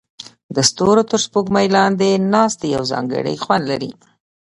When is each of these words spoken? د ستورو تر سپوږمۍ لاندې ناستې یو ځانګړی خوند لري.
د 0.55 0.57
ستورو 0.69 1.03
تر 1.11 1.17
سپوږمۍ 1.25 1.67
لاندې 1.77 2.09
ناستې 2.33 2.65
یو 2.75 2.83
ځانګړی 2.91 3.35
خوند 3.43 3.63
لري. 3.71 3.91